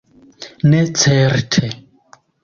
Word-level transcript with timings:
Ne 0.69 0.79
certe. 1.01 1.67